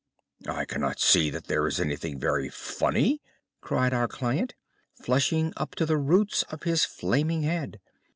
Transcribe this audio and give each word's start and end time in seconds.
"I 0.47 0.65
cannot 0.65 0.99
see 0.99 1.29
that 1.29 1.45
there 1.45 1.67
is 1.67 1.79
anything 1.79 2.17
very 2.17 2.49
funny," 2.49 3.21
cried 3.61 3.93
our 3.93 4.07
client, 4.07 4.55
flushing 4.95 5.53
up 5.57 5.75
to 5.75 5.85
the 5.85 5.97
roots 5.97 6.41
of 6.49 6.63
his 6.63 6.85
flaming 6.85 7.43
head. 7.43 7.79